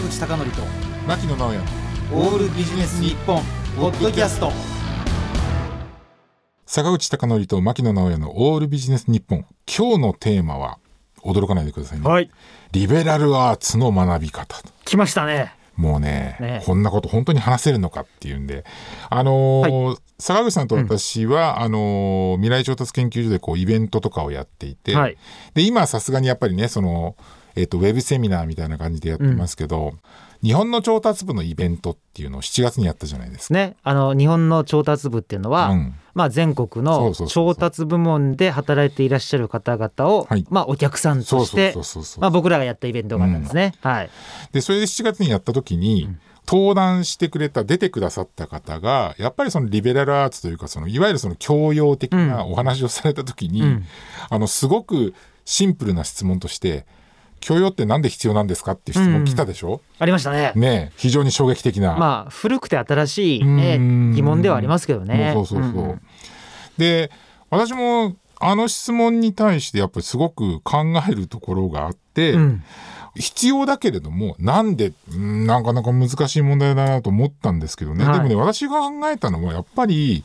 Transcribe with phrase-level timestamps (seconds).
[0.00, 0.62] 坂口孝則と
[1.06, 1.58] 牧野直哉。
[2.12, 3.42] オールビジネス日本
[3.76, 4.50] ポッドキャスト。
[6.64, 9.44] 坂口孝則と牧野直哉のオールビジネス日本。
[9.66, 10.78] 今日のテーマは
[11.22, 12.30] 驚かないでくださいね、はい。
[12.72, 14.56] リベラルアーツの学び方。
[14.86, 15.52] 来ましたね。
[15.76, 16.62] もうねね。
[16.64, 18.64] こんなこと本当に話せるのかっていうんで。
[19.10, 25.18] あのー坂口さんと私は、あのー未来調達研究所でこうイベントとかをやっていて、はい。
[25.54, 27.16] で今はさすがにやっぱりねその、
[27.56, 29.94] えっとウェブセミナーみたいな感じでやってますけど、
[30.42, 33.54] 日本の調達部のイベントっていうのを7月にやったじゃないですか。
[33.54, 35.94] ね、あの日本の調達部っていうのは、うん。
[36.12, 40.46] まあ全国その調達部門で働いていらっしゃる方々を、はい。
[40.50, 41.74] まあお客さんとして
[42.32, 43.74] 僕らがやったイベントがあったんですね。
[43.80, 44.10] はい。
[44.52, 46.08] でそれで7月にやった時に、
[46.48, 53.84] 登壇してくれた出てくださった方がやっぱりそのリベラルアーツというかそのいわゆるその教養的なお話をされた時に、うん。
[54.30, 56.86] あのすごくシンプルな質問として
[57.40, 60.52] 「教養って何で必要なんですか?」っていう質問来たでしょ、ありましたね。
[60.54, 61.96] ねえ非常に衝撃的な。
[61.96, 65.32] まあ古くて新しい、ねうん、疑問ではありますけどね。
[65.34, 65.82] そうそうそうそう。
[65.84, 66.00] ん
[66.78, 67.10] で
[67.50, 72.62] 私もあの質問に対してやっぱりすごく考えるところがあって、うん
[73.16, 80.22] 必要だけれどもなんでうんなかなか難しい問題だなと思ったんですけどね、はいでもね私が考えたのはやっぱり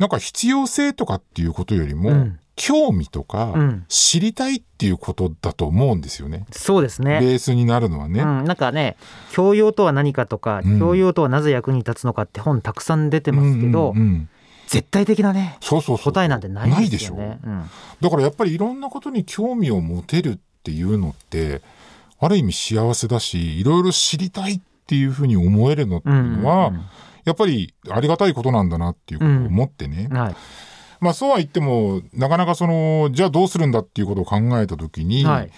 [0.00, 3.84] なんか必要性とかっていうことよりも、うん興味とか、うん。
[3.88, 6.44] 知りたいっていうことだと思うんですよね。
[6.50, 7.18] そうですね。
[7.18, 8.20] ベースになるのはね。
[8.20, 8.98] うん、なんかね
[9.32, 10.78] 教養とは何かとか、うん。
[10.78, 14.28] 教養とはなぜ役に立つのかって本たくさん出てますけど、うんうんうん
[14.66, 16.12] 絶対的なねそうそうそう。
[16.12, 17.40] 答えなんてないですよないね。
[17.42, 17.70] うん。
[18.02, 21.60] だからやっぱりいろんなことに興味を持てるっていうのって
[22.20, 26.82] ある意味幸せだしいろいろ知りたいっていうふうに思えるのっていうのは、うん。
[27.24, 30.16] やっぱりありがたいことなんだなっていうことを思ってね、うん。
[30.16, 30.36] はい
[31.00, 35.50] まあそうは言ってもなかなかそのじゃあどうするんだっていうことを考えた時に、はい。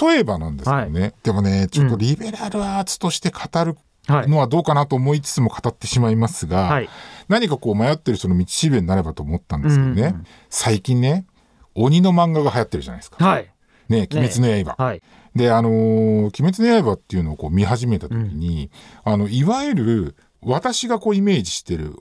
[0.00, 3.76] 例えばなんですけどね、でもねちょっとリベラルアーツとして語る
[4.06, 4.28] はい。
[4.28, 6.88] のはどうかなと思いつつも語ってしまいますが、はい。
[7.28, 11.26] 何かこう迷ってる人の道しるべになればと思ったんですけどね、うんうん最近ね
[11.74, 13.24] 鬼の漫画が流行ってるじゃないですか。
[13.24, 13.50] はい。
[13.88, 14.82] ね、鬼滅の刃。
[14.82, 15.02] はい。
[15.34, 18.70] で、あのー鬼滅の刃っていうのをこう見始めた時に、
[19.02, 21.96] あの、いわゆる私がこうイメージしてる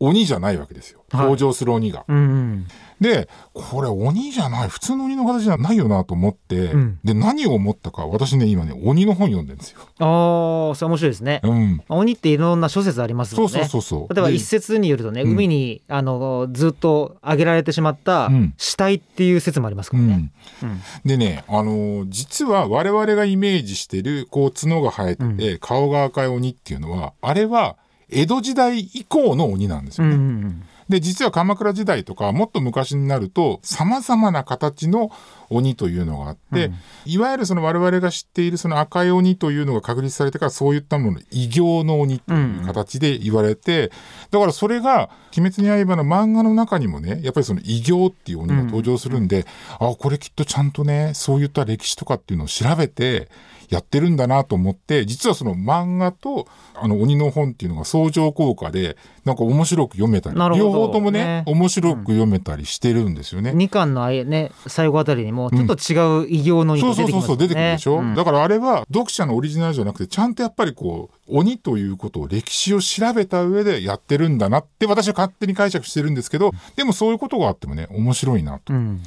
[0.00, 1.00] 鬼じゃないわけですよ。
[1.12, 2.04] はい登場する鬼が。
[2.08, 2.66] うんうん
[3.00, 9.80] で、これ鬼じゃない、普通の鬼の形じゃないよなと思って、うんで、何を思ったか、私ね、今ね、鬼の本読んでるんですよ。
[10.00, 11.40] ああそれ面白いですね。
[11.42, 11.82] うん。
[11.88, 13.66] 鬼っていろんな諸説ありますもそうんね。
[13.68, 14.14] そうそうそう。
[14.14, 20.30] 例えばで一説によるとね、うん海にあのずっと上げられてしまったうん死体っていう説もありますかうんらね。
[20.62, 27.76] うんでね、あのー実は我々がイメージしてる、こう、角が生えてて、顔が赤い鬼っていうのは、あれは、
[28.12, 30.22] 江戸時代以降の鬼なんですうんよね。
[30.22, 35.10] うんで、実は鎌倉時代とか、もっと昔になると、様々な形の
[35.48, 36.74] 鬼というのがあって、うん。
[37.06, 43.92] いわゆるその我々が知っているその赤い鬼というのが確立されてから、そういったもの、異形の鬼という形で言われて、
[44.32, 49.46] だからそれが、鬼滅の刃の漫画の中にもね、やっぱりその異形っていう鬼が登場するんで、
[49.78, 53.28] あ、これきっとちゃんとね、そういった歴史とかっていうのを調べて、
[53.70, 63.52] やってるんだなと思って、実はその漫画とあの鬼の本っていうのが相乗効果で、なんか面白く読めたり、なるほど両方ともねね面白く読めたりしてるんですよね。
[63.54, 66.80] 二巻のあえね最後あたりにもちょっと違う異形のね。
[66.80, 78.72] そうそうそう出てくるでしょ、うんだからあれは読者のオリジナルじゃなくてちゃんとやっぱりこう鬼ということを歴史を調べた上でやってるんだなって私は勝手に解釈してるんですけどでもそういうことがあってもね面白いなと。
[78.72, 79.02] うん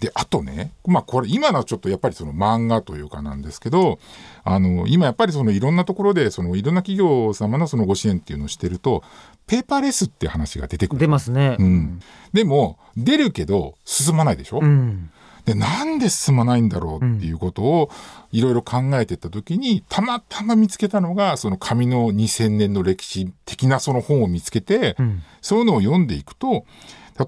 [0.00, 3.98] であとねまあこれ今のはちょっとやっぱりその漫画というかなんですけど
[4.42, 9.02] あの今やっぱりそのいろんなところでそのいろんな企業様のそのご支援っていうのをしてると
[9.46, 11.00] ペーパーレスって話が出てくる。
[11.00, 11.56] 出ますね。
[11.58, 12.00] うん、
[12.32, 15.10] でも出るけど進まないでしょ、うん
[15.44, 17.90] でなんで進まないんだろうっていうことを
[18.32, 26.64] いろいろ考えていった時にたまたま見つけたのがその紙の2000年の歴史的なその本を見つけて、うんそういうのを読んでいくと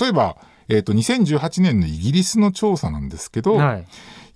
[0.00, 0.38] 例えば、
[0.68, 3.86] えー、と2018年のイギリスの調査なんですけど、はい。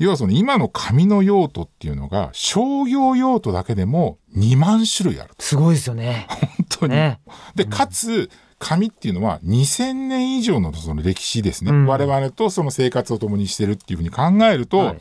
[0.00, 6.26] 要はその今の紙の用途っていうのが商業用途だけでも2万種類あるすごいですよね。
[6.56, 6.94] 本当に。
[6.94, 7.20] ね。
[7.54, 8.30] でかつ
[8.60, 11.86] 紙っていうのは2000年以上のその歴史ですね、うん。
[11.86, 14.98] 我々とその生活を共にしてるっていうふうに考えると、はい。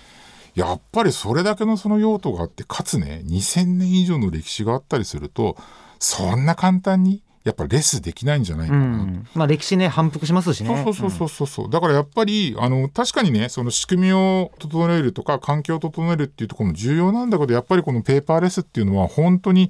[0.56, 5.56] やっぱりそれだけのその用途があってかつね2000年以上の歴史があったりすると
[6.00, 9.28] そんな簡単にやっぱレスできないんじゃないかうな、ん。
[9.36, 10.84] まあ歴史ね反復しますしね。
[10.84, 19.70] そうそうそうそうそう、だからやっぱりあの確かにねその仕組みを整えるとか環境を整えるっていうところも重要なんだけどやっぱりこのペーパーレスっていうのは本当に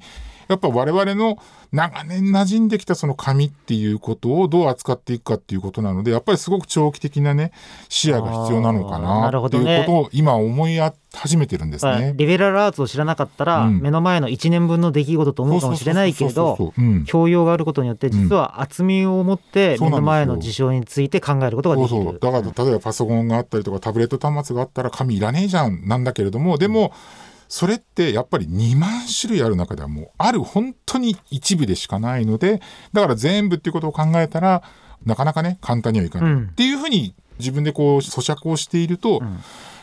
[0.50, 1.38] やっぱ我々の
[1.72, 7.52] 長年馴染んできたその紙っていうことをどう扱っていくかっていうことなのでやっぱりすごく長期的なね
[7.88, 9.84] 視野が必要なのかななっていうるほどね。
[9.86, 10.76] ことを今思い
[11.12, 12.14] 始めてるんですまあね。
[12.16, 13.80] リベラルアーツを知らなかったら、うん。
[13.80, 16.72] 目の前の1年分の出来事と思うかもしれないけれど
[17.06, 21.88] 教養があることによって実は厚みを持って目の前の事象について考えることができる。
[21.88, 22.18] そうそう。
[22.18, 26.92] だから例えばパソコンがあったりとかタブレット端末があったら紙いらねえじゃんなんだけれどもでも
[27.50, 32.62] それってやっぱり2万種類ある中ではもうある本当に一部でしかないので
[32.92, 34.62] だから全部っていうことを考えたら
[35.04, 36.42] なかなかね簡単にはいかない、うん。
[36.44, 39.22] っていうふうに自分でこう咀嚼をしていると、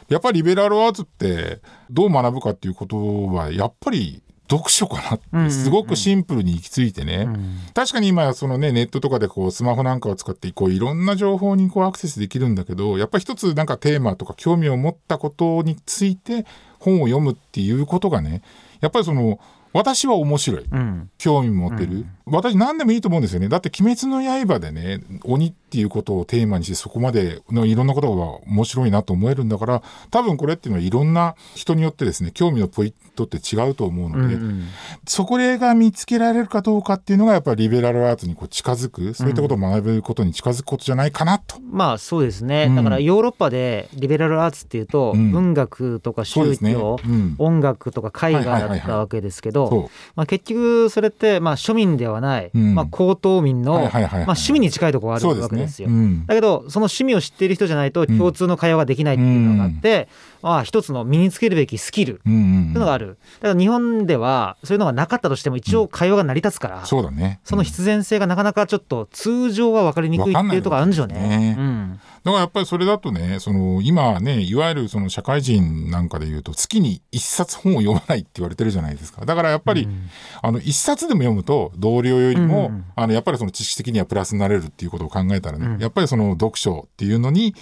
[0.10, 1.60] やっぱりリベラルアーツって
[1.90, 5.46] どう学ぶかっていうことはやっぱり読書かなうんうん。
[5.46, 7.60] うんってすごくシンプルに行き着いてね、うん。
[7.74, 16.46] 確かに今そのねネットとかでこうスマホなんかを使ってこういろんな情報にこうアクセスできるんだけどやっぱり一つなんかテーマとか興味を持ったことについて
[16.80, 18.42] 本を読むっていうことがね
[18.80, 19.40] やっぱりその
[19.74, 20.66] 私は面白い。
[20.72, 21.10] うん。
[21.18, 23.50] 興味持てる、私何でもいいと思うんですよね。
[23.50, 34.64] だって「鬼滅の刃」でね鬼っていうことをテーマにしてそこまでのいろんなことが面白いなと思えるんだから多分これっていうのはいろんな人によってですね興味のポイントって違うと思うので、うんうん。
[35.08, 41.58] そこが見つけられるかどうかっていうのがやっぱりリベラルアーツにこう近づくそういったことを学ぶことに近づくことじゃないかなと。
[41.70, 45.32] まあそうですね、うんだからヨーロッパでリベラルアーツっていうと、うん。
[45.32, 46.58] 文学とか宗。
[46.58, 52.76] 教、うん、音楽とか絵画だったわけですけど、そまあ、結局それってまあ庶民ではない、うん。
[52.76, 55.90] まあ、高等民の、まあ、趣味に近いところがあるわけですよ。
[55.90, 56.26] うん。
[56.26, 60.08] だけどその趣味を知っている人じゃないと共通の会話ができないっていうのがあって、
[60.42, 62.62] まあ一つの身につけるべきスキルうんうんうん。
[62.62, 63.18] っていうのがある。
[63.42, 67.40] だから日本ではそういうのがなかったとしても一応会話が成り立つから、そうだね。
[67.44, 71.16] その必然性がなかなかちょっと通常は分かりにくいっていうところあるんでしょうね。
[71.16, 71.56] ね。
[71.58, 79.26] うんだからやっぱりそれだとね、その今ね、いわゆるその社会人なんかで言うと月に一冊本を読まないって言われてるじゃないですか。
[79.26, 80.10] だからやっぱり、うん
[80.42, 87.56] あの一冊でも読むと同僚よりも、うんうんあのやっぱりその知識的にはプラスになれるっていうことを考えたらね、うんやっぱりその読書っていうのに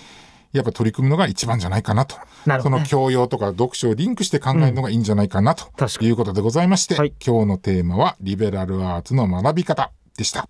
[0.52, 2.16] やっぱ取り組むのが一番じゃないかなと。
[2.16, 10.50] そのなるほどね教養とか読書をリンクして考えるのがいいんじゃないかなと確かにいうことでございまして、はい今日のテーマはリベラルアーツの学び方でした。